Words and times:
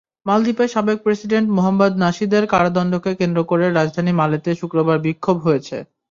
মালদ্বীপের 0.25 0.69
সাবেক 0.69 0.97
প্রেসিডেন্ট 1.05 1.47
মোহাম্মদ 1.57 1.93
নাশিদের 2.03 2.43
কারাদণ্ডকে 2.53 3.11
কেন্দ্র 3.19 3.39
করে 3.49 3.65
রাজধানী 3.69 4.11
মালেতে 4.19 4.49
শুক্রবার 4.61 4.97
বিক্ষোভ 5.05 5.37
হয়েছে। 5.47 5.77